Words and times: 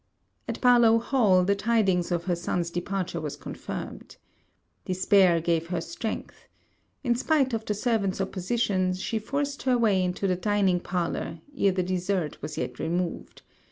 At 0.47 0.59
Barlowe 0.61 0.97
Hall, 0.99 1.43
the 1.43 1.53
tidings 1.53 2.11
of 2.11 2.23
her 2.23 2.35
son's 2.35 2.71
departure 2.71 3.21
was 3.21 3.35
confirmed. 3.37 4.17
Despair 4.83 5.39
gave 5.39 5.67
her 5.67 5.79
strength. 5.79 6.47
In 7.03 7.13
spite 7.13 7.53
of 7.53 7.65
the 7.65 7.75
servants' 7.75 8.19
opposition, 8.19 8.95
she 8.95 9.19
forced 9.19 9.61
her 9.61 9.77
way 9.77 10.03
into 10.03 10.25
the 10.25 10.35
dining 10.35 10.79
parlour, 10.79 11.41
ere 11.55 11.71
the 11.71 11.83
dessert 11.83 12.41
was 12.41 12.57
yet 12.57 12.79
removed. 12.79 13.43